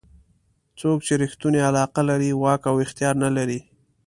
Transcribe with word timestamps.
څوک 0.79 0.99
چې 1.07 1.13
ریښتونې 1.21 1.59
علاقه 1.69 2.01
لري 2.09 2.29
واک 2.41 2.61
او 2.71 2.75
اختیار 2.85 3.15
نه 3.23 3.29
لري. 3.37 3.59